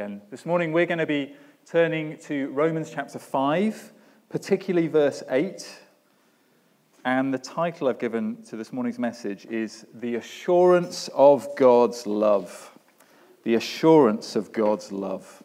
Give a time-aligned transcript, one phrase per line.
[0.00, 0.22] again.
[0.30, 1.34] This morning we're going to be
[1.70, 3.92] turning to Romans chapter 5,
[4.30, 5.78] particularly verse 8.
[7.04, 12.70] And the title I've given to this morning's message is The Assurance of God's Love.
[13.42, 15.42] The Assurance of God's Love.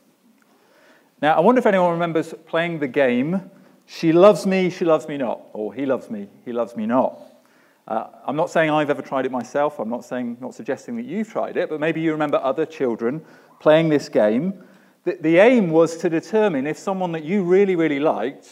[1.21, 3.51] Now, I wonder if anyone remembers playing the game
[3.85, 7.19] She Loves Me, She Loves Me Not, or He Loves Me, He Loves Me Not.
[7.89, 9.79] Uh, I'm not saying I've ever tried it myself.
[9.79, 13.21] I'm not saying, not suggesting that you've tried it, but maybe you remember other children
[13.65, 14.63] playing this game.
[15.05, 18.47] The, the aim was to determine if someone that you really, really liked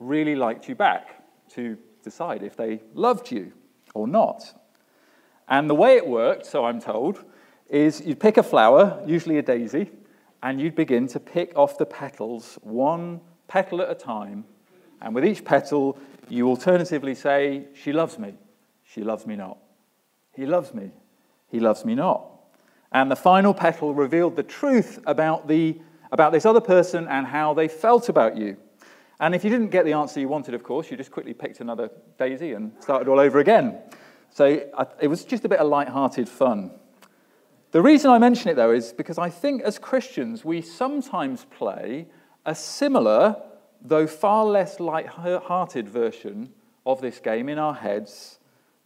[0.00, 3.52] really liked you back, to decide if they loved you
[3.92, 4.42] or not.
[5.48, 7.24] And the way it worked, so I'm told,
[7.68, 9.90] is you'd pick a flower, usually a daisy,
[10.42, 14.46] and you'd begin to pick off the petals one petal at a time.
[15.02, 15.98] And with each petal,
[16.30, 18.32] you alternatively say, She loves me
[18.94, 19.58] she loves me not.
[20.34, 20.92] He loves me.
[21.50, 22.33] He loves me not.
[22.94, 25.80] And the final petal revealed the truth about, the,
[26.12, 28.56] about this other person and how they felt about you.
[29.18, 31.60] And if you didn't get the answer you wanted, of course, you just quickly picked
[31.60, 33.80] another daisy and started all over again.
[34.30, 34.62] So
[35.00, 36.70] it was just a bit of light-hearted fun.
[37.72, 42.06] The reason I mention it, though, is because I think as Christians, we sometimes play
[42.46, 43.42] a similar,
[43.82, 46.52] though far less light-hearted version
[46.86, 48.38] of this game in our heads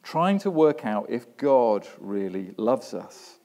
[0.03, 3.38] trying to work out if God really loves us.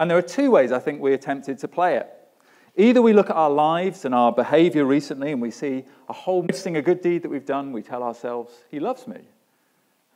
[0.00, 2.08] And there are two ways I think we're tempted to play it.
[2.74, 6.40] Either we look at our lives and our behavior recently and we see a whole
[6.40, 9.20] noticing a good deed that we've done, we tell ourselves, He loves me.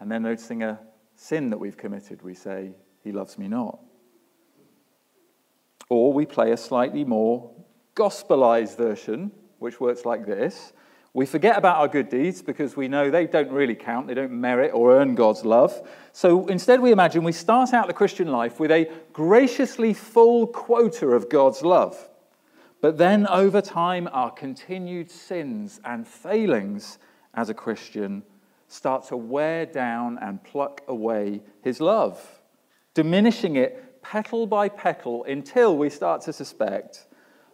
[0.01, 0.81] And then noticing a
[1.17, 2.71] sin that we've committed, we say,
[3.03, 3.79] He loves me not.
[5.91, 7.51] Or we play a slightly more
[7.95, 10.73] gospelized version, which works like this
[11.15, 14.33] we forget about our good deeds because we know they don't really count, they don't
[14.33, 15.81] merit or earn God's love.
[16.13, 21.07] So instead, we imagine we start out the Christian life with a graciously full quota
[21.07, 22.09] of God's love.
[22.81, 26.99] But then, over time, our continued sins and failings
[27.33, 28.25] as a Christian
[28.67, 32.43] start to wear down and pluck away his love,
[32.93, 37.07] diminishing it petal by petal until we start to suspect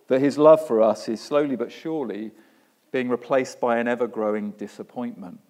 [0.09, 2.33] that his love for us is slowly but surely
[2.93, 5.41] being replaced by an ever growing disappointment.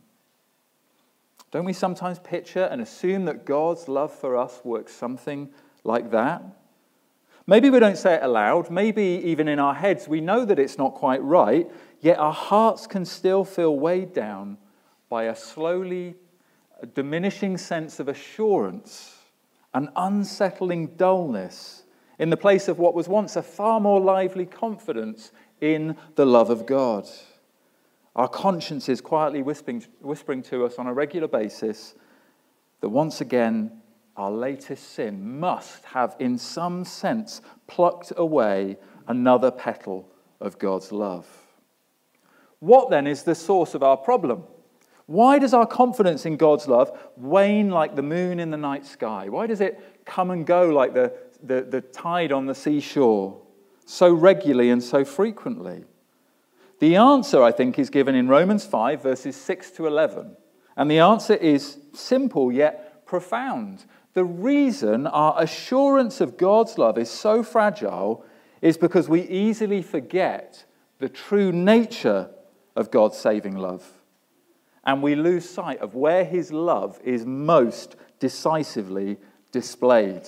[1.50, 5.48] Don't we sometimes picture and assume that God's love for us works something
[5.82, 6.42] like that?
[7.46, 10.78] Maybe we don't say it aloud, maybe even in our heads we know that it's
[10.78, 11.68] not quite right,
[12.00, 14.58] yet our hearts can still feel weighed down
[15.08, 16.14] by a slowly
[16.94, 19.18] diminishing sense of assurance,
[19.74, 21.82] an unsettling dullness
[22.20, 26.50] in the place of what was once a far more lively confidence in the love
[26.50, 27.08] of God.
[28.20, 31.94] Our conscience is quietly whispering, whispering to us on a regular basis
[32.82, 33.80] that once again,
[34.14, 38.76] our latest sin must have, in some sense, plucked away
[39.08, 40.06] another petal
[40.38, 41.26] of God's love.
[42.58, 44.44] What then is the source of our problem?
[45.06, 49.30] Why does our confidence in God's love wane like the moon in the night sky?
[49.30, 53.40] Why does it come and go like the, the, the tide on the seashore
[53.86, 55.84] so regularly and so frequently?
[56.80, 60.34] The answer, I think, is given in Romans 5, verses 6 to 11.
[60.76, 63.84] And the answer is simple yet profound.
[64.14, 68.24] The reason our assurance of God's love is so fragile
[68.62, 70.64] is because we easily forget
[70.98, 72.30] the true nature
[72.74, 73.86] of God's saving love.
[74.82, 79.18] And we lose sight of where his love is most decisively
[79.52, 80.26] displayed.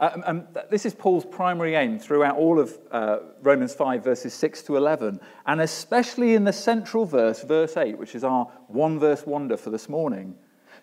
[0.00, 4.62] Um, and this is Paul's primary aim throughout all of uh, Romans 5, verses 6
[4.64, 9.26] to 11, and especially in the central verse, verse 8, which is our one verse
[9.26, 10.36] wonder for this morning,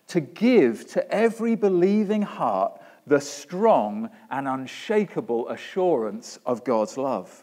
[0.08, 7.42] to give to every believing heart the strong and unshakable assurance of God's love.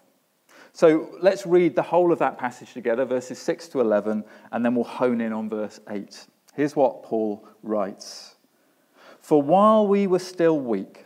[0.74, 4.76] So let's read the whole of that passage together, verses 6 to 11, and then
[4.76, 6.28] we'll hone in on verse 8.
[6.54, 8.36] Here's what Paul writes
[9.20, 11.06] For while we were still weak,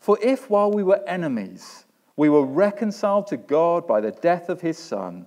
[0.00, 1.84] For if while we were enemies,
[2.16, 5.26] we were reconciled to God by the death of his Son,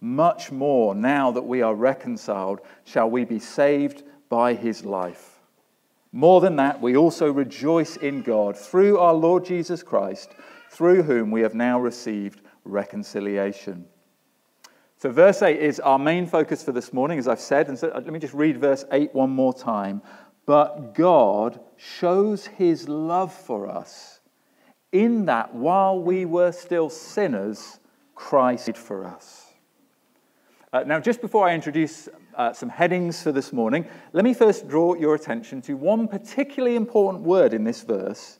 [0.00, 5.40] much more now that we are reconciled shall we be saved by his life.
[6.12, 10.30] More than that, we also rejoice in God through our Lord Jesus Christ,
[10.70, 13.84] through whom we have now received reconciliation.
[14.98, 17.68] So, verse 8 is our main focus for this morning, as I've said.
[17.68, 20.00] And so, uh, let me just read verse 8 one more time.
[20.46, 24.20] But God shows his love for us
[24.92, 27.78] in that while we were still sinners,
[28.14, 29.52] Christ died for us.
[30.72, 34.68] Uh, now, just before I introduce uh, some headings for this morning, let me first
[34.68, 38.38] draw your attention to one particularly important word in this verse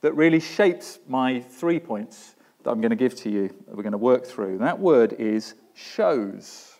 [0.00, 3.82] that really shapes my three points that I'm going to give to you, that we're
[3.82, 4.52] going to work through.
[4.52, 6.71] And that word is shows.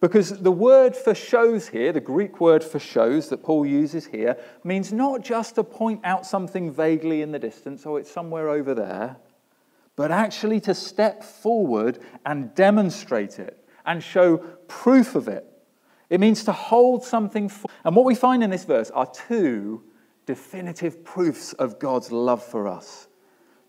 [0.00, 4.38] Because the word for shows here, the Greek word for shows that Paul uses here,
[4.64, 8.74] means not just to point out something vaguely in the distance, oh, it's somewhere over
[8.74, 9.18] there,
[9.96, 14.38] but actually to step forward and demonstrate it and show
[14.68, 15.46] proof of it.
[16.08, 17.50] It means to hold something.
[17.50, 19.82] For- and what we find in this verse are two
[20.24, 23.08] definitive proofs of God's love for us.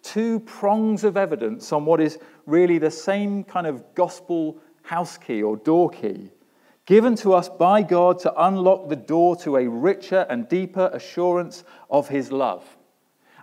[0.01, 5.43] Two prongs of evidence on what is really the same kind of gospel house key
[5.43, 6.31] or door key,
[6.85, 11.63] given to us by God to unlock the door to a richer and deeper assurance
[11.89, 12.63] of His love.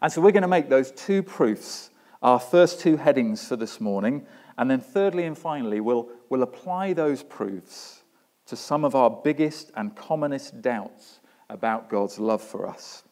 [0.03, 1.91] And so we're going to make those two proofs
[2.23, 4.27] our first two headings for this morning.
[4.57, 8.03] And then, thirdly and finally, we'll, we'll apply those proofs
[8.47, 13.05] to some of our biggest and commonest doubts about God's love for us.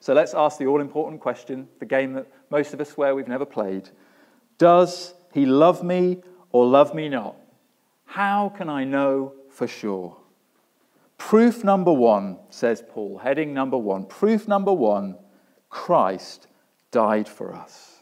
[0.00, 3.28] So let's ask the all important question, the game that most of us swear we've
[3.28, 3.90] never played
[4.58, 6.22] Does He love me
[6.54, 7.34] or love me not?
[8.04, 10.16] How can I know for sure?
[11.18, 14.06] Proof number one, says Paul, heading number one.
[14.06, 15.16] Proof number one
[15.68, 16.46] Christ
[16.92, 17.96] died for us.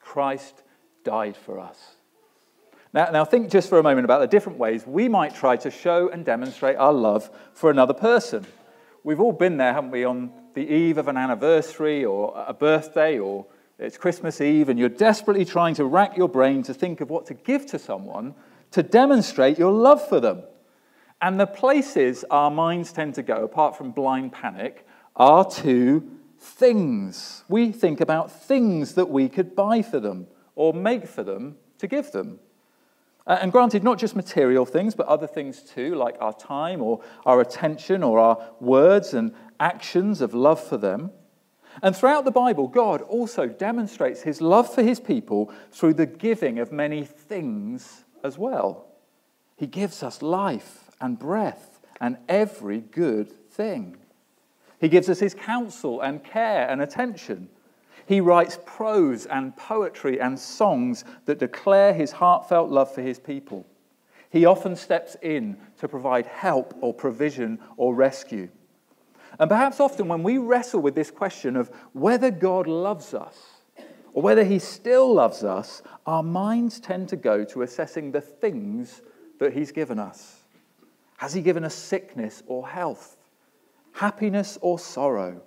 [0.00, 0.62] Christ
[1.04, 1.96] died for us.
[2.94, 5.70] Now, now, think just for a moment about the different ways we might try to
[5.70, 8.46] show and demonstrate our love for another person.
[9.04, 13.18] We've all been there, haven't we, on the eve of an anniversary or a birthday
[13.18, 13.44] or
[13.78, 17.26] it's Christmas Eve, and you're desperately trying to rack your brain to think of what
[17.26, 18.34] to give to someone
[18.70, 20.42] to demonstrate your love for them.
[21.20, 27.44] And the places our minds tend to go, apart from blind panic, are to things.
[27.48, 31.86] We think about things that we could buy for them or make for them to
[31.86, 32.38] give them.
[33.26, 37.02] Uh, and granted, not just material things, but other things too, like our time or
[37.24, 41.10] our attention or our words and actions of love for them.
[41.82, 46.58] And throughout the Bible, God also demonstrates his love for his people through the giving
[46.58, 48.86] of many things as well.
[49.56, 53.96] He gives us life and breath and every good thing.
[54.80, 57.48] He gives us his counsel and care and attention.
[58.06, 63.66] He writes prose and poetry and songs that declare his heartfelt love for his people.
[64.30, 68.48] He often steps in to provide help or provision or rescue.
[69.38, 73.36] And perhaps often when we wrestle with this question of whether God loves us
[74.14, 79.02] or whether he still loves us, our minds tend to go to assessing the things
[79.38, 80.40] that he's given us.
[81.18, 83.16] Has he given us sickness or health,
[83.92, 85.42] happiness or sorrow,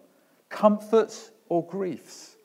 [0.50, 2.36] comforts or griefs,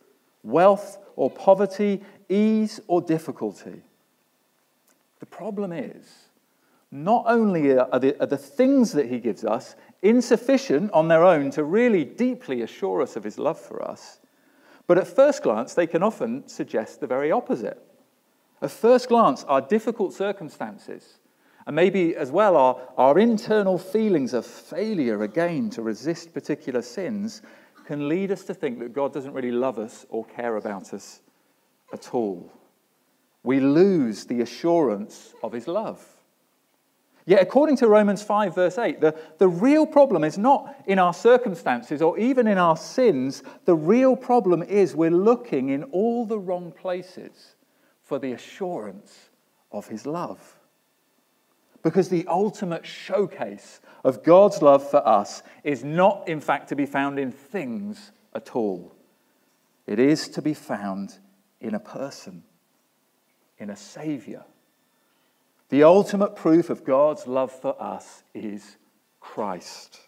[0.42, 3.82] wealth or poverty, ease or difficulty?
[5.20, 6.06] The problem is,
[6.90, 11.50] not only are the, are the things that he gives us insufficient on their own
[11.50, 14.20] to really deeply assure us of his love for us,
[14.86, 17.82] but at first glance, they can often suggest the very opposite.
[18.60, 21.18] At first glance, our difficult circumstances,
[21.66, 27.40] and maybe as well our, our internal feelings of failure again to resist particular sins,
[27.86, 31.20] can lead us to think that God doesn't really love us or care about us
[31.92, 32.52] at all.
[33.42, 36.02] We lose the assurance of his love.
[37.26, 41.14] Yet, according to Romans 5, verse 8, the, the real problem is not in our
[41.14, 43.42] circumstances or even in our sins.
[43.64, 47.56] The real problem is we're looking in all the wrong places
[48.02, 49.30] for the assurance
[49.72, 50.38] of his love.
[51.82, 56.86] Because the ultimate showcase of God's love for us is not, in fact, to be
[56.86, 58.94] found in things at all.
[59.86, 61.18] It is to be found
[61.60, 62.42] in a person,
[63.58, 64.44] in a Savior
[65.68, 68.76] the ultimate proof of God's love for us is
[69.20, 70.00] Christ.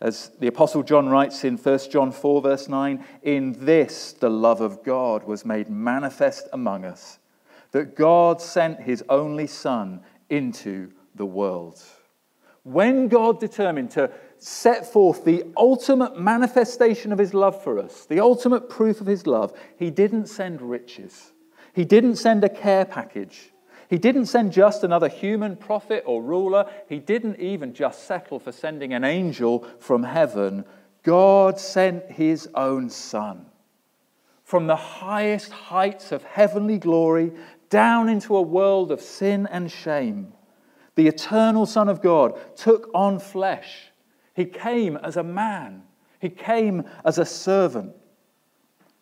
[0.00, 4.60] As the Apostle John writes in 1 John 4, verse 9, in this the love
[4.60, 7.20] of God was made manifest among us,
[7.70, 11.80] that God sent his only Son into the world.
[12.64, 18.18] When God determined to set forth the ultimate manifestation of his love for us, the
[18.18, 21.32] ultimate proof of his love, he didn't send riches.
[21.74, 23.51] He didn't send a care package.
[23.92, 26.64] He didn't send just another human prophet or ruler.
[26.88, 30.64] He didn't even just settle for sending an angel from heaven.
[31.02, 33.44] God sent his own son
[34.44, 37.32] from the highest heights of heavenly glory
[37.68, 40.32] down into a world of sin and shame.
[40.94, 43.92] The eternal Son of God took on flesh.
[44.32, 45.82] He came as a man,
[46.18, 47.94] he came as a servant,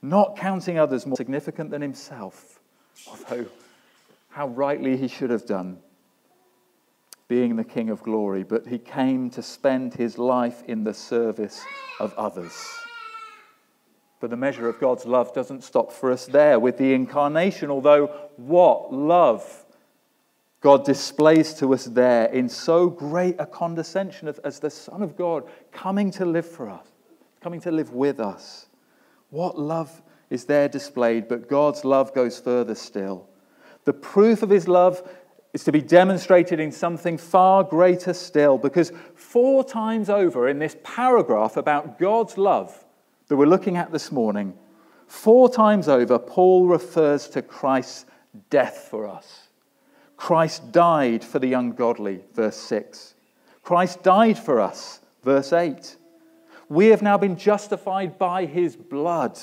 [0.02, 2.58] not counting others more significant than himself,
[3.06, 3.46] although
[4.30, 5.78] how rightly he should have done,
[7.28, 8.42] being the King of glory.
[8.42, 11.62] But he came to spend his life in the service
[11.98, 12.54] of others.
[14.20, 18.08] But the measure of God's love doesn't stop for us there with the incarnation, although
[18.36, 19.64] what love
[20.60, 25.44] God displays to us there in so great a condescension as the Son of God
[25.72, 26.86] coming to live for us,
[27.40, 28.66] coming to live with us.
[29.30, 33.29] What love is there displayed, but God's love goes further still.
[33.84, 35.02] The proof of his love
[35.52, 40.76] is to be demonstrated in something far greater still, because four times over in this
[40.84, 42.84] paragraph about God's love,
[43.28, 44.54] that we're looking at this morning,
[45.06, 48.06] four times over, Paul refers to Christ's
[48.48, 49.48] death for us.
[50.16, 53.14] Christ died for the ungodly, verse 6.
[53.62, 55.96] Christ died for us, verse 8.
[56.68, 59.38] We have now been justified by his blood,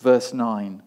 [0.00, 0.82] verse 9.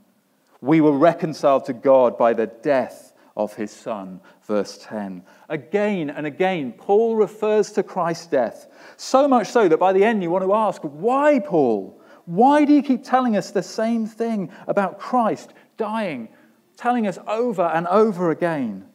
[0.62, 5.24] We were reconciled to God by the death of his Son, verse 10.
[5.48, 10.22] Again and again, Paul refers to Christ's death, so much so that by the end
[10.22, 12.02] you want to ask, why, Paul?
[12.26, 16.30] Why do you keep telling us the same thing about Christ dying,
[16.76, 18.86] telling us over and over again?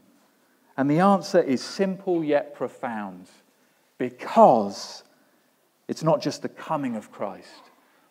[0.76, 3.28] And the answer is simple yet profound
[3.96, 5.04] because
[5.88, 7.70] it's not just the coming of Christ,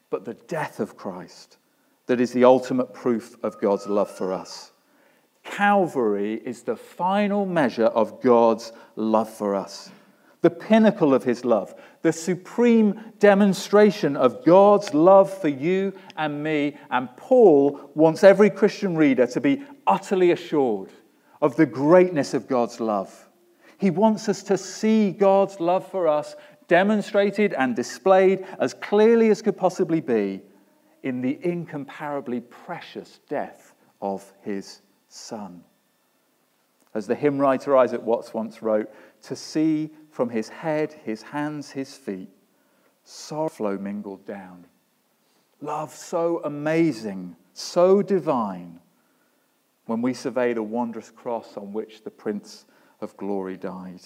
[0.09, 1.57] but the death of Christ
[2.07, 4.71] that is the ultimate proof of God's love for us.
[5.43, 9.89] Calvary is the final measure of God's love for us
[10.43, 16.77] the pinnacle of his love, the supreme demonstration of God's love for you and me.
[16.91, 20.89] And Paul wants every Christian reader to be utterly assured
[21.41, 23.29] of the greatness of God's love.
[23.77, 26.35] He wants us to see God's love for us
[26.67, 30.41] demonstrated and displayed as clearly as could possibly be
[31.03, 35.63] in the incomparably precious death of his Son.
[36.95, 38.89] As the hymn writer Isaac Watts once wrote,
[39.23, 42.29] to see from his head, his hands, his feet,
[43.03, 44.65] sorrow flow mingled down.
[45.61, 48.79] Love so amazing, so divine,
[49.85, 52.65] when we survey the wondrous cross on which the Prince
[53.01, 54.01] of Glory died.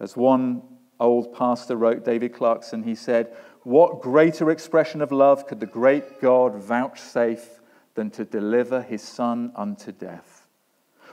[0.00, 0.62] As one
[0.98, 6.20] old pastor wrote, David Clarkson, he said, What greater expression of love could the great
[6.20, 7.60] God vouchsafe
[7.94, 10.46] than to deliver his Son unto death?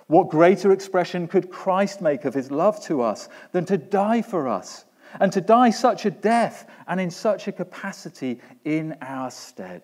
[0.08, 4.48] What greater expression could Christ make of his love to us than to die for
[4.48, 4.86] us,
[5.20, 9.84] and to die such a death and in such a capacity in our stead?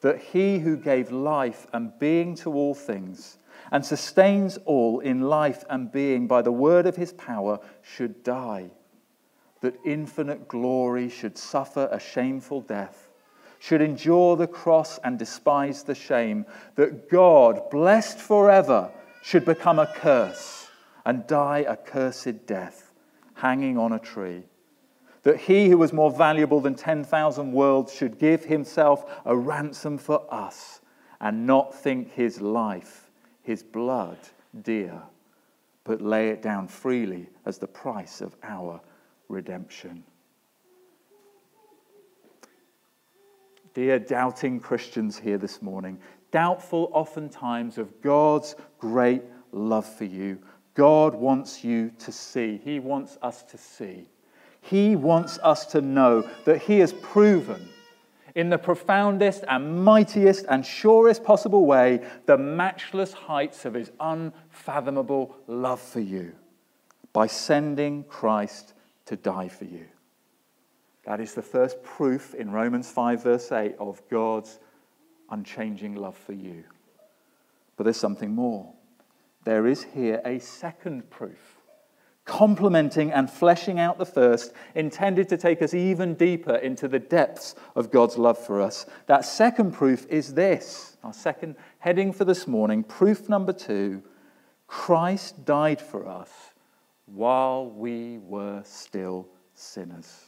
[0.00, 3.38] That he who gave life and being to all things,
[3.70, 8.72] and sustains all in life and being by the word of his power, should die.
[9.62, 13.08] That infinite glory should suffer a shameful death
[13.62, 18.90] should endure the cross and despise the shame, that God, blessed forever,
[19.22, 20.66] should become a curse
[21.06, 22.92] and die a cursed death,
[23.34, 24.42] hanging on a tree.
[25.22, 30.26] That he who was more valuable than 10,000 worlds should give himself a ransom for
[30.28, 30.80] us
[31.20, 33.12] and not think his life,
[33.44, 34.18] his blood,
[34.60, 35.02] dear,
[35.84, 38.80] but lay it down freely as the price of our
[39.32, 40.04] redemption.
[43.74, 45.98] Dear doubting Christians here this morning,
[46.30, 50.38] doubtful oftentimes of God's great love for you.
[50.74, 52.60] God wants you to see.
[52.62, 54.08] He wants us to see.
[54.60, 57.68] He wants us to know that He has proven
[58.34, 65.34] in the profoundest and mightiest and surest possible way the matchless heights of His unfathomable
[65.46, 66.32] love for you
[67.12, 68.74] by sending Christ
[69.06, 69.86] to die for you.
[71.04, 74.58] That is the first proof in Romans 5, verse 8, of God's
[75.30, 76.64] unchanging love for you.
[77.76, 78.72] But there's something more.
[79.44, 81.56] There is here a second proof,
[82.24, 87.56] complementing and fleshing out the first, intended to take us even deeper into the depths
[87.74, 88.86] of God's love for us.
[89.06, 94.02] That second proof is this our second heading for this morning, proof number two
[94.68, 96.51] Christ died for us
[97.06, 100.24] while we were still sinners.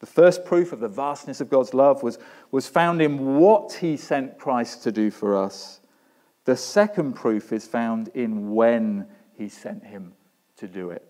[0.00, 2.18] The first proof of the vastness of God's love was,
[2.50, 5.80] was found in what he sent Christ to do for us.
[6.44, 10.14] The second proof is found in when he sent him
[10.56, 11.06] to do it.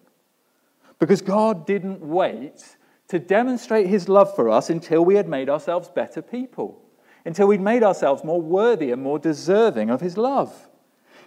[0.98, 2.76] Because God didn't wait
[3.08, 6.82] to demonstrate his love for us until we had made ourselves better people.
[7.24, 10.68] until we'd made ourselves more worthy and more deserving of his love.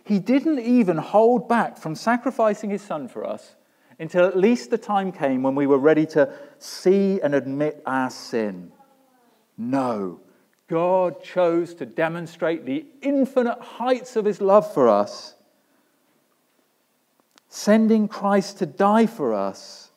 [0.05, 3.55] He didn't even hold back from sacrificing his son for us
[3.99, 8.11] until at least the time came when we were ready to see and admit our
[8.11, 8.71] sin.
[9.57, 10.19] No,
[10.67, 15.33] God chose to demonstrate the infinite heights of his love for us,
[17.49, 19.89] sending Christ to die for us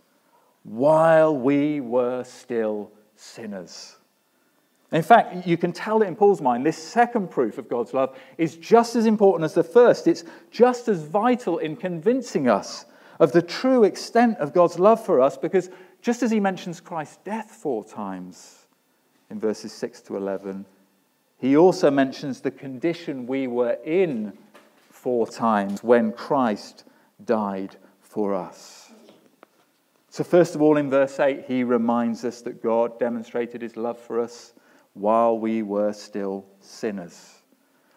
[0.63, 3.98] while we were still sinners.
[4.91, 8.17] In fact, you can tell it in Paul's mind, this second proof of God's love
[8.39, 10.07] is just as important as the first.
[10.07, 12.87] It's just as vital in convincing us
[13.21, 15.69] of the true extent of God's love for us because
[16.01, 18.67] just as he mentions Christ's death four times
[19.31, 20.65] in verses 6 to 11,
[21.39, 24.33] he also mentions the condition we were in
[24.91, 26.85] four times when Christ
[27.25, 28.91] died for us.
[30.11, 33.99] So, first of all, in verse 8, he reminds us that God demonstrated his love
[33.99, 34.55] for us
[34.99, 37.37] while we were still sinners.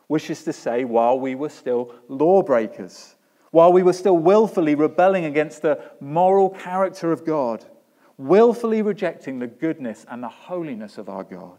[0.08, 3.16] Which is to say, while we were still lawbreakers,
[3.52, 7.66] while we were still willfully rebelling against the moral character of God,
[8.18, 11.58] willfully rejecting the goodness and the holiness of our God.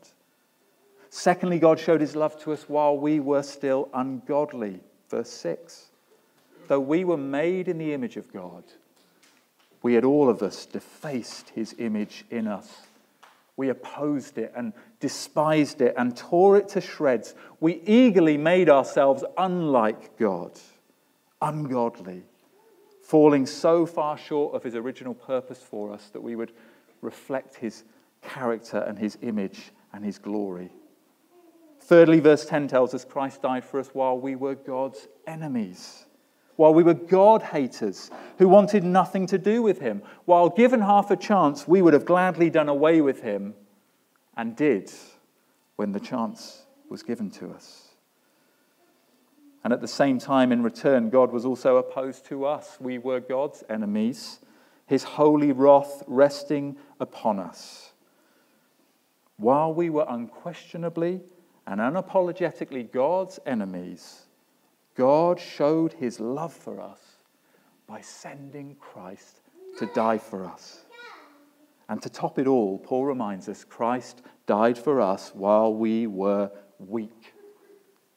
[1.10, 4.80] Secondly, God showed his love to us while we were still ungodly.
[5.10, 5.88] Verse 6.
[6.68, 8.64] Though we were made in the image of God,
[9.82, 12.86] we had all of us defaced his image in us.
[13.56, 17.34] We opposed it and despised it and tore it to shreds.
[17.60, 20.58] We eagerly made ourselves unlike God,
[21.40, 22.22] ungodly,
[23.02, 26.52] falling so far short of his original purpose for us that we would
[27.02, 27.84] reflect his
[28.22, 30.70] character and his image and his glory.
[31.80, 36.06] Thirdly, verse 10 tells us Christ died for us while we were God's enemies,
[36.56, 40.02] while we were God haters who wanted nothing to do with him.
[40.24, 43.54] While given half a chance, we would have gladly done away with him
[44.36, 44.92] and did
[45.76, 47.88] when the chance was given to us.
[49.64, 52.76] And at the same time, in return, God was also opposed to us.
[52.80, 54.40] We were God's enemies,
[54.86, 57.92] his holy wrath resting upon us.
[59.36, 61.20] While we were unquestionably
[61.66, 64.21] and unapologetically God's enemies,
[64.94, 67.00] God showed his love for us
[67.86, 69.40] by sending Christ
[69.78, 70.84] to die for us.
[71.88, 76.50] And to top it all, Paul reminds us Christ died for us while we were
[76.78, 77.34] weak.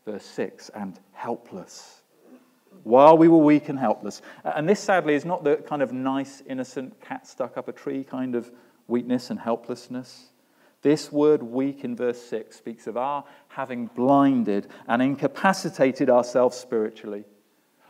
[0.06, 2.02] Verse 6 and helpless.
[2.84, 4.22] While we were weak and helpless.
[4.44, 8.04] And this, sadly, is not the kind of nice, innocent cat stuck up a tree
[8.04, 8.52] kind of
[8.88, 10.30] weakness and helplessness.
[10.86, 17.24] This word weak in verse 6 speaks of our having blinded and incapacitated ourselves spiritually,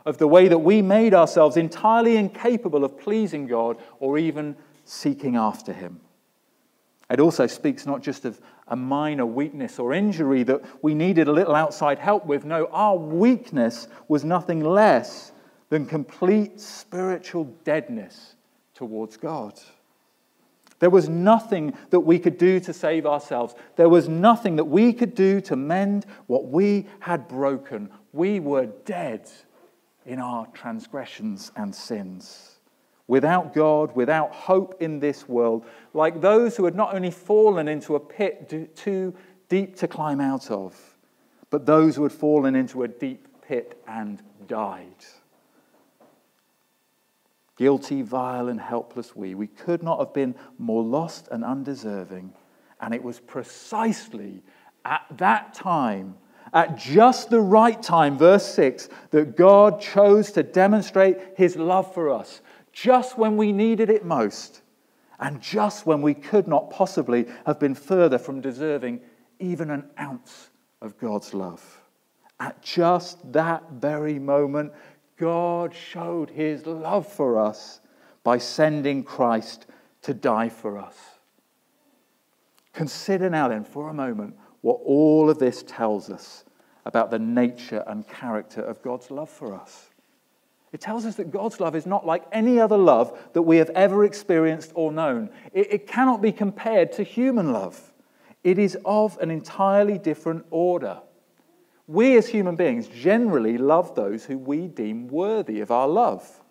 [0.06, 4.56] of the way that we made ourselves entirely incapable of pleasing God or even
[4.86, 6.00] seeking after Him.
[7.10, 11.34] It also speaks not just of a minor weakness or injury that we needed a
[11.34, 12.46] little outside help with.
[12.46, 15.34] No, our weakness was nothing less
[15.68, 18.36] than complete spiritual deadness
[18.74, 19.60] towards God.
[20.80, 23.56] There was nothing that we could do to save ourselves.
[23.76, 27.90] There was nothing that we could do to mend what we had broken.
[28.12, 29.30] We were dead
[30.06, 32.60] in our transgressions and sins.
[33.08, 37.96] Without God, without hope in this world, like those who had not only fallen into
[37.96, 39.14] a pit too
[39.48, 40.76] deep to climb out of,
[41.50, 45.06] but those who had fallen into a deep pit and died.
[47.56, 49.34] Guilty, vile, and helpless we.
[49.34, 52.34] We could not have been more lost and undeserving.
[52.82, 54.44] And it was precisely
[54.84, 56.16] at that time,
[56.54, 62.12] at just the right time, verse 6, that God chose to demonstrate his love for
[62.12, 62.42] us,
[62.72, 64.62] just when we needed it most,
[65.20, 69.00] and just when we could not possibly have been further from deserving
[69.40, 70.50] even an ounce
[70.82, 71.82] of God's love.
[72.40, 74.74] At just that very moment,
[75.18, 77.80] God showed his love for us
[78.24, 79.66] by sending Christ
[80.02, 80.96] to die for us.
[82.74, 86.44] Consider now, then, for a moment, what all of this tells us
[86.86, 89.90] about the nature and character of God's love for us.
[90.74, 93.70] It tells us that God's love is not like any other love that we have
[93.70, 95.30] ever experienced or known.
[95.54, 97.94] It, it, cannot be compared to human love.
[98.44, 101.00] It is of an entirely different order.
[101.88, 106.42] We as human beings generally love those who we deem worthy of our love.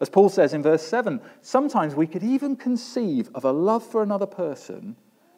[0.00, 4.02] As Paul says in verse 7, sometimes we could even conceive of a love for
[4.02, 4.94] another person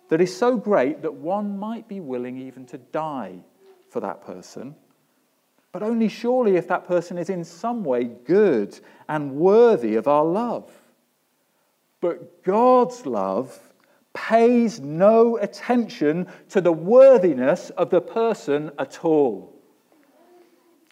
[0.09, 3.39] that is so great that one might be willing even to die
[3.89, 4.75] for that person,
[5.73, 10.25] but only surely if that person is in some way good and worthy of our
[10.25, 10.71] love.
[12.01, 13.59] But God's love
[14.13, 19.55] pays no attention to the worthiness of the person at all.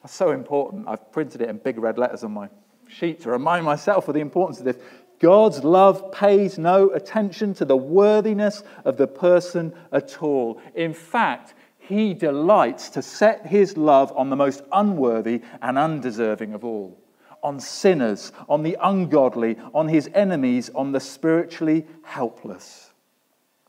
[0.02, 0.86] That's so important.
[0.88, 2.48] I've printed it in big red letters on my
[2.88, 4.78] sheet to remind myself of the importance of this.
[5.18, 10.60] God's love pays no attention to the worthiness of the person at all.
[10.76, 16.64] In fact, he delights to set his love on the most unworthy and undeserving of
[16.64, 17.02] all
[17.42, 22.87] on sinners, on the ungodly, on his enemies, on the spiritually helpless.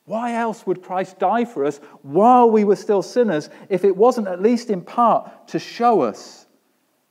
[0.10, 4.28] Why else would Christ die for us while we were still sinners if it wasn't
[4.28, 6.48] at least in part to show us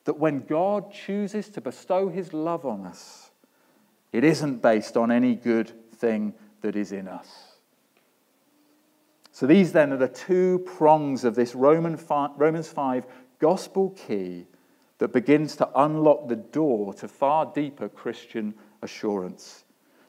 [0.02, 3.30] that when God chooses to bestow his love on us,
[4.11, 7.28] it isn't based on any good thing that is in us?
[9.30, 13.06] So these then are the two prongs of this Romans 5
[13.38, 14.48] gospel key
[14.98, 19.62] that begins to unlock the door to far deeper Christian assurance.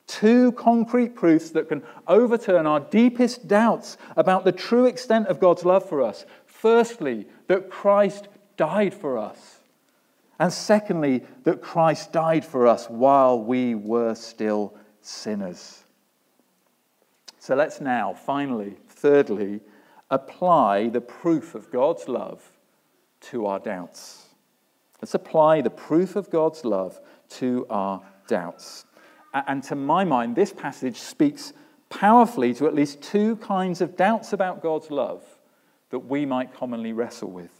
[0.10, 5.64] Two concrete proofs that can overturn our deepest doubts about the true extent of God's
[5.64, 6.26] love for us.
[6.48, 9.60] Firstly, that Christ died for us.
[10.40, 15.84] And secondly, that Christ died for us while we were still sinners.
[17.38, 19.60] So let's now, finally, thirdly,
[20.10, 22.42] apply the proof of God's love
[23.30, 24.26] to our doubts.
[25.04, 28.86] Let's apply the proof of God's love to our doubts.
[29.34, 31.54] And to my mind, this passage speaks
[31.90, 35.24] powerfully to at least two kinds of doubts about God's love
[35.90, 37.52] that we might commonly wrestle with.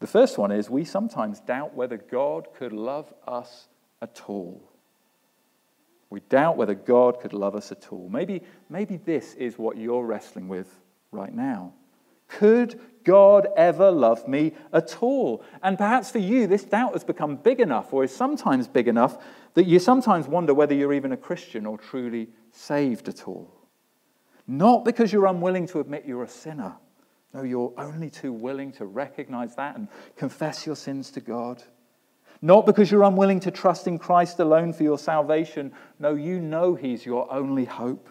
[0.00, 3.68] The first one is we sometimes doubt whether God could love us
[4.02, 4.60] at all.
[6.10, 8.08] We doubt whether God could love us at all.
[8.08, 10.68] Maybe, maybe this is what you're wrestling with
[11.10, 11.72] right now.
[12.28, 15.44] Could God ever love me at all?
[15.62, 19.16] And perhaps for you, this doubt has become big enough, or is sometimes big enough,
[19.54, 23.48] that you sometimes wonder whether you're even a Christian or truly saved at all.
[24.48, 26.74] Not because you're unwilling to admit you're a sinner.
[27.32, 31.62] No, you're only too willing to recognize that and confess your sins to God.
[32.42, 35.72] Not because you're unwilling to trust in Christ alone for your salvation.
[36.00, 38.08] No, you know He's your only hope.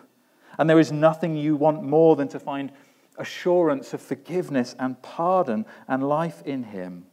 [0.58, 2.72] And there is nothing you want more than to find
[3.18, 7.06] assurance of forgiveness and pardon and life in Him.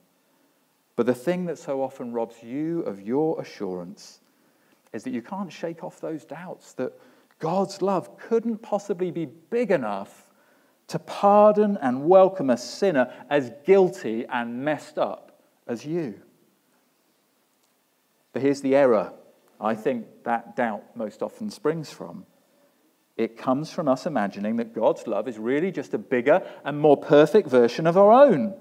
[0.97, 4.21] But the thing that so often robs you of your assurance
[4.93, 6.93] is that you can't shake off those doubts that
[7.39, 10.29] God's love couldn't possibly be big enough
[10.89, 16.21] to pardon and welcome a sinner as guilty and messed up as you.
[18.33, 19.13] But here's the error
[19.61, 22.27] I think that doubt most often springs from.
[23.17, 26.97] It comes from us imagining that God's love is really just a bigger and more
[26.97, 28.55] perfect version of our own.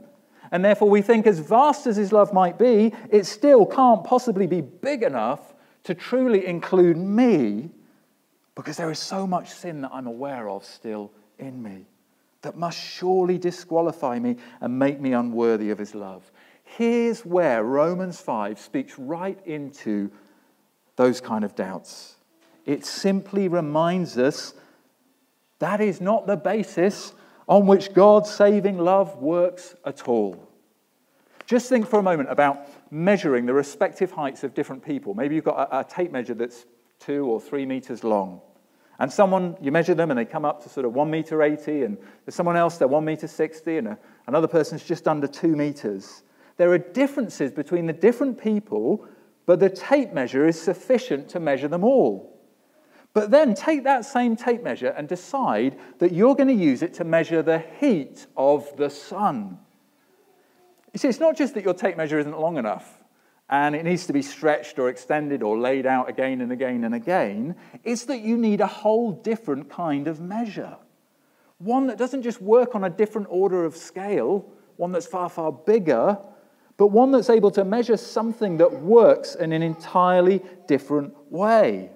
[0.52, 4.48] And therefore, we think, as vast as His love might be, it still can't possibly
[4.48, 7.72] be big enough to truly include me
[8.56, 11.86] because there is so much sin that I'm aware of still in me
[12.42, 16.30] that must surely disqualify me and make me unworthy of His love.
[16.64, 20.12] Here's where Romans 5 speaks right into
[20.96, 22.16] those kind of doubts.
[22.66, 24.54] It simply reminds us
[25.60, 27.14] that is not the basis
[27.48, 30.48] on which God's saving love works at all.
[31.46, 35.14] Just think for a moment about measuring the respective heights of different people.
[35.14, 36.66] Maybe you've got a, a tape measure that's
[37.00, 38.42] two or three meters long.
[39.00, 41.84] And someone, you measure them and they come up to sort of 1 meter 80,
[41.84, 45.56] and there's someone else, they're 1 meter 60, and a, another person's just under 2
[45.56, 46.24] meters.
[46.58, 49.06] There are differences between the different people,
[49.46, 52.31] but the tape measure is sufficient to measure them all.
[53.14, 56.94] But then take that same tape measure and decide that you're going to use it
[56.96, 59.60] to measure the heat of the sun.
[60.94, 63.02] You see, it's not just that your tape measure isn't long enough
[63.50, 66.96] and it needs to be stretched or extended or laid out again and again and
[66.96, 67.56] again.
[67.84, 70.78] It's that you need a whole different kind of measure.
[71.58, 75.52] One that doesn't just work on a different order of scale, one that's far, far
[75.52, 76.18] bigger,
[76.78, 81.92] but one that's able to measure something that works in an entirely different way.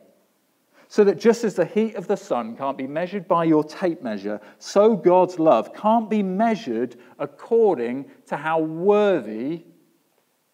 [0.87, 4.01] So that just as the heat of the sun can't be measured by your tape
[4.01, 9.65] measure, so God's love can't be measured according to how worthy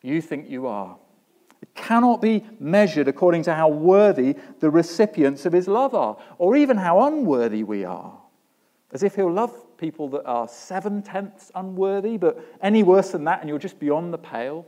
[0.02, 0.98] you think you are.
[1.62, 6.56] It cannot be measured according to how worthy the recipients of his love are, or
[6.56, 8.17] even how unworthy we are.
[8.94, 13.41] As if he'll love people that are seven tenths unworthy, but any worse than that,
[13.41, 14.65] and you're just beyond the pale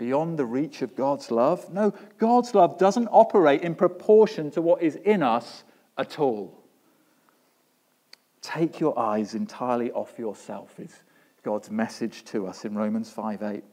[0.00, 1.72] beyond the reach of God's love.
[1.72, 5.62] No, God's love doesn't operate in proportion to what is in us
[5.96, 6.58] at all.
[8.42, 10.94] Take your eyes entirely off yourself, is
[11.44, 13.64] God's message to us in Romans 5 8.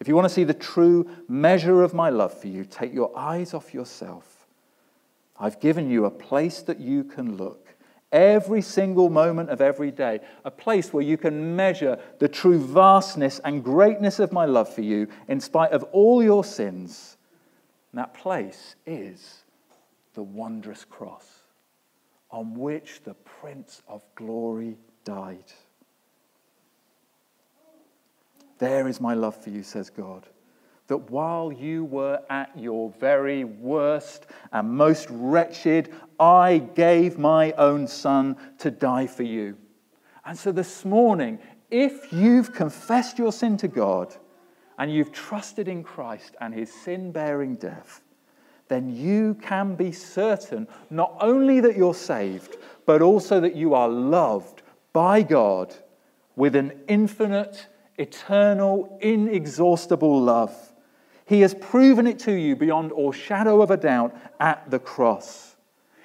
[0.00, 3.16] If you want to see the true measure of my love for you, take your
[3.16, 4.36] eyes off yourself
[5.38, 7.65] I've given you a place that you can look
[8.16, 13.40] every single moment of every day, a place where you can measure the true vastness
[13.44, 17.18] and greatness of my love for you in spite of all your sins.
[17.92, 19.42] And that place is
[20.14, 21.26] the wondrous cross
[22.30, 25.52] on which the Prince of Glory died.
[28.58, 30.26] There is my love for you, says God
[30.88, 37.88] that while you were at your very worst and most wretched, I gave my own
[37.88, 39.56] son to die for you.
[40.24, 41.38] And so this morning,
[41.70, 44.14] if you've confessed your sin to God
[44.78, 48.02] and you've trusted in Christ and his sin bearing death,
[48.68, 53.88] then you can be certain not only that you're saved, but also that you are
[53.88, 55.74] loved by God
[56.36, 60.54] with an infinite, eternal, inexhaustible love.
[61.26, 65.56] He has proven it to you beyond all shadow of a doubt at the cross.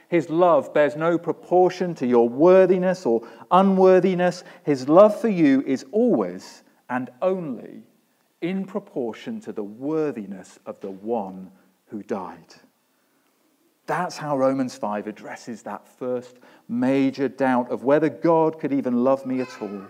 [0.09, 4.43] His love bears no proportion to your worthiness or unworthiness.
[4.63, 7.83] His love for you is always and only
[8.41, 11.51] in proportion to the worthiness of the one
[11.85, 12.55] who died.
[13.85, 19.25] That's how Romans 5 addresses that first major doubt of whether God could even love
[19.25, 19.83] me at all.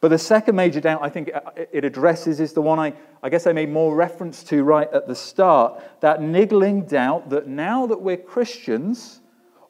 [0.00, 2.94] But the second major doubt I think uh, uh, it addresses is the one I,
[3.22, 7.46] I guess I made more reference to right at the start that niggling doubt that
[7.46, 9.20] now that we're Christians,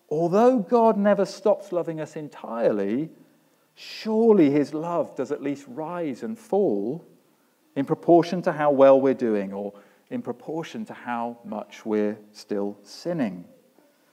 [0.09, 3.11] although God never stops loving us entirely,
[3.75, 7.05] surely his love does at least rise and fall
[7.75, 9.73] in proportion to how well we're doing or
[10.11, 13.45] in proportion to how much we're still sinning.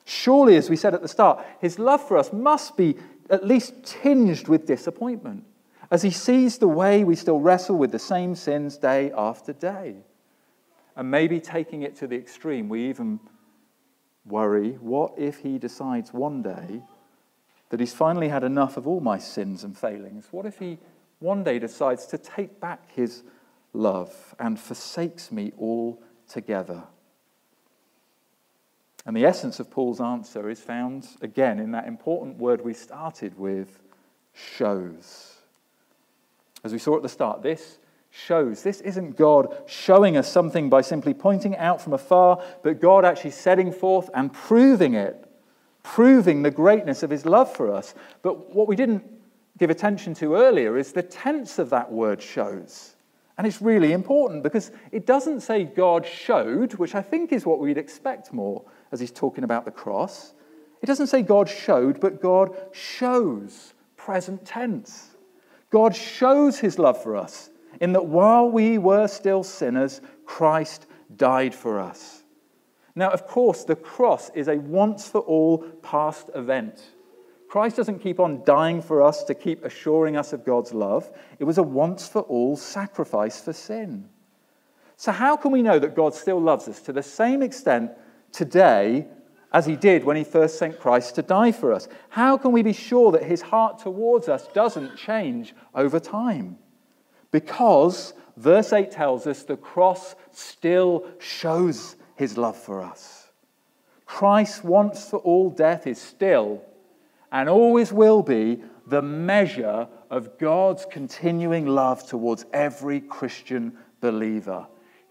[0.06, 2.96] Surely, as we said at the start, his love for us must be
[3.30, 5.44] at least tinged with disappointment
[5.90, 9.96] as he sees the way we still wrestle with the same sins day after day.
[10.96, 13.20] And maybe taking it to the extreme, we even
[14.26, 16.82] worry what if he decides one day
[17.70, 20.28] that he's finally had enough of all my sins and failings?
[20.32, 20.78] What if he
[21.20, 23.24] one day decides to take back his
[23.74, 26.84] love and forsakes me altogether?
[29.06, 33.38] And the essence of Paul's answer is found again in that important word we started
[33.38, 33.80] with
[34.34, 35.37] shows.
[36.68, 38.62] As we saw at the start, this shows.
[38.62, 43.32] This isn't God showing us something by simply pointing out from afar, but God actually
[43.32, 45.32] setting forth and proving it,
[45.82, 47.96] proving the greatness of his love for us.
[48.22, 49.06] But what we didn't
[49.58, 52.98] give attention to earlier is the tense of that word shows.
[53.38, 57.60] And it's really important because it doesn't say God showed, which I think is what
[57.60, 60.34] we'd expect more as he's talking about the cross.
[60.82, 65.12] It doesn't say God showed, but God shows, present tense.
[65.70, 67.50] God shows his love for us
[67.82, 72.24] in that while we were still sinners, Christ died for us.
[72.96, 76.82] Now, of course, the cross is a once for all past event.
[77.50, 81.12] Christ doesn't keep on dying for us to keep assuring us of God's love.
[81.40, 84.10] It was a once for all sacrifice for sin.
[84.96, 87.92] So, how can we know that God still loves us to the same extent
[88.32, 89.08] today
[89.52, 91.88] as he did when he first sent Christ to die for us?
[92.10, 96.58] How can we be sure that his heart towards us doesn't change over time?
[97.32, 103.30] Because verse 8 tells us the cross still shows his love for us.
[104.06, 106.64] Christ once for all death is still
[107.32, 114.66] and always will be the measure of God's continuing love towards every Christian believer.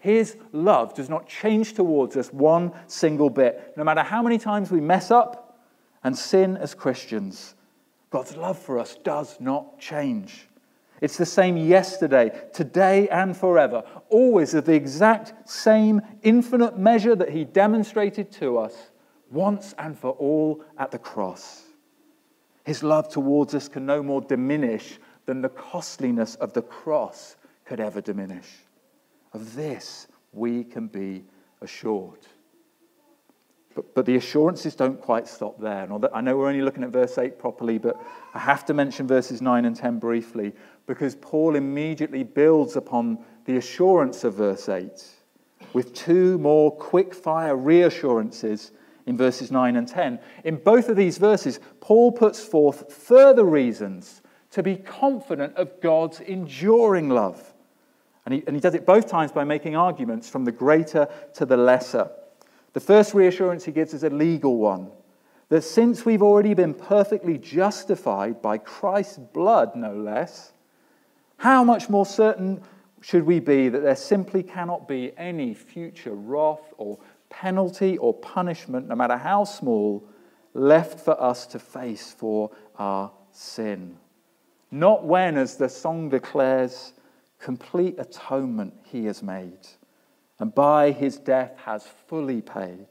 [0.07, 3.73] His love does not change towards us one single bit.
[3.75, 5.59] No matter how many times we mess up
[6.01, 7.55] and sin as Christians,
[8.09, 10.47] God's love for us does not change.
[11.01, 17.31] It's the same yesterday, today, and forever, always of the exact same infinite measure that
[17.31, 18.91] He demonstrated to us
[19.29, 21.63] once and for all at the cross.
[22.63, 27.81] His love towards us can no more diminish than the costliness of the cross could
[27.81, 28.47] ever diminish.
[29.33, 31.23] Of this we can be
[31.61, 32.19] assured.
[33.75, 35.83] But, but the assurances don't quite stop there.
[35.83, 37.95] And I know we're only looking at verse 8 properly, but
[38.33, 40.53] I have to mention verses 9 and 10 briefly
[40.87, 44.89] because Paul immediately builds upon the assurance of verse 8
[45.73, 48.71] with two more quick fire reassurances
[49.05, 50.19] in verses 9 and 10.
[50.43, 56.19] In both of these verses, Paul puts forth further reasons to be confident of God's
[56.19, 57.53] enduring love.
[58.27, 61.45] And he, and he does it both times by making arguments from the greater to
[61.45, 62.11] the lesser.
[62.73, 64.91] The first reassurance he gives is a legal one
[65.47, 70.51] that since we've already been perfectly justified by Christ's blood, no less,
[71.37, 72.61] how much more certain
[72.99, 78.89] should we be that there simply cannot be any future wrath or penalty or punishment,
[78.89, 80.03] no matter how small,
[80.53, 83.95] left for us to face for our sin.
[84.69, 86.91] Not when, as the song declares,
[87.39, 89.67] complete atonement he has made,
[90.39, 92.87] and by his death has fully paid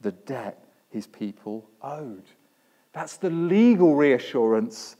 [0.00, 2.24] the debt his people owed.
[2.92, 4.96] That's the legal reassurance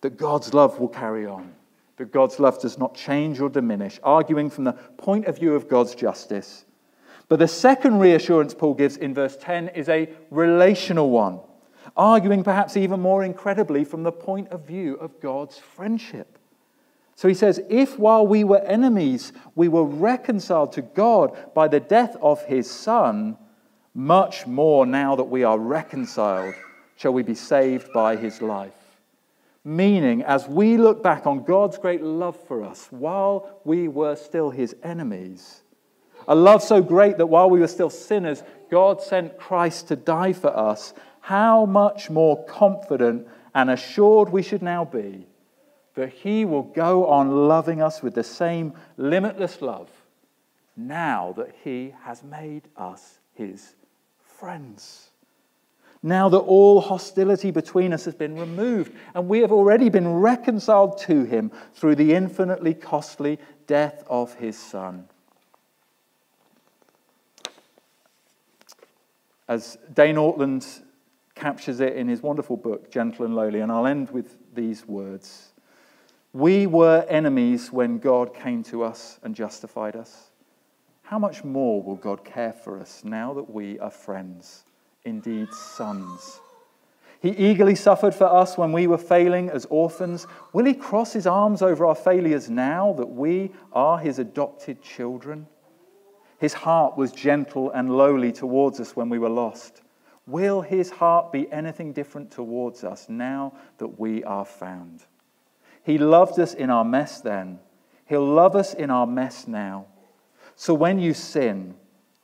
[0.00, 1.52] that God's love will carry on,
[1.96, 5.68] that God's love does not change or diminish, arguing from the point of view of
[5.68, 6.64] God's justice.
[7.28, 11.38] But the second reassurance Paul gives in verse 10 is a relational one,
[11.96, 16.38] arguing perhaps even more incredibly from the point of view of God's friendship.
[17.22, 21.78] So he says, If while we were enemies, we were reconciled to God by the
[21.78, 23.36] death of his Son,
[23.94, 26.56] much more now that we are reconciled,
[26.96, 28.98] shall we be saved by his life.
[29.62, 34.50] Meaning, as we look back on God's great love for us while we were still
[34.50, 35.62] his enemies,
[36.26, 40.32] a love so great that while we were still sinners, God sent Christ to die
[40.32, 45.28] for us, how much more confident and assured we should now be
[45.94, 49.90] that he will go on loving us with the same limitless love
[50.76, 53.74] now that he has made us his
[54.18, 55.10] friends.
[56.02, 60.98] Now that all hostility between us has been removed, and we have already been reconciled
[61.02, 65.08] to him through the infinitely costly death of his Son.
[69.46, 70.82] As Dane Ortlund
[71.34, 75.51] captures it in his wonderful book, Gentle and Lowly, and I'll end with these words
[76.32, 80.32] We were enemies when God came to us and justified us
[81.12, 84.64] how much more will God care for us now that we are friends,
[85.04, 86.40] indeed sons?
[87.20, 90.26] He eagerly suffered for us when we were failing as orphans.
[90.54, 95.46] Will he cross his arms over our failures now that we are his adopted children?
[96.38, 99.82] His heart was gentle and lowly towards us when we were lost.
[100.26, 105.04] Will his heart be anything different towards us now that we are found?
[105.82, 107.58] He loved us in our mess then.
[108.06, 109.86] He'll love us in our mess now.
[110.54, 111.74] So when you sin,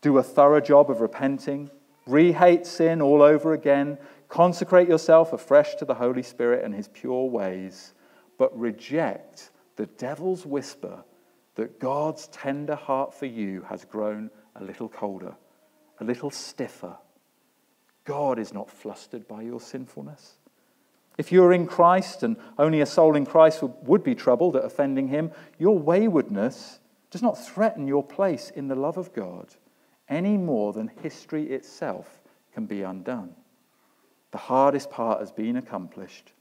[0.00, 1.70] do a thorough job of repenting,
[2.06, 7.24] rehate sin all over again, consecrate yourself afresh to the Holy Spirit and his pure
[7.24, 7.94] ways,
[8.38, 11.04] but reject the devil's whisper
[11.56, 15.34] that God's tender heart for you has grown a little colder,
[16.00, 16.96] a little stiffer.
[18.04, 20.37] God is not flustered by your sinfulness.
[21.18, 25.08] If you're in Christ and only a soul in Christ would be troubled at offending
[25.08, 26.78] him, your waywardness
[27.10, 29.54] does not threaten your place in the love of God
[30.08, 32.20] any more than history itself
[32.54, 33.34] can be undone.
[34.30, 36.32] The hardest part has been accomplished.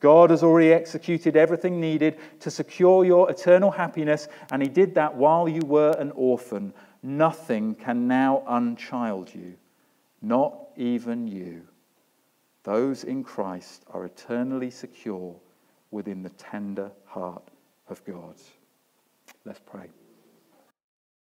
[0.00, 5.14] God has already executed everything needed to secure your eternal happiness, and He did that
[5.14, 6.74] while you were an orphan.
[7.02, 9.54] Nothing can now unchild you,
[10.20, 11.62] not even you.
[12.64, 15.36] Those in Christ are eternally secure
[15.90, 17.50] within the tender heart
[17.88, 18.34] of God.
[19.44, 19.88] Let's pray.